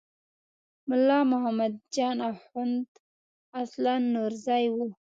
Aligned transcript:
ملا 0.87 1.19
محمد 1.31 1.73
جان 1.95 2.17
اخوند 2.31 2.87
اصلاً 3.61 3.93
نورزی 4.15 4.65
و. 4.73 4.75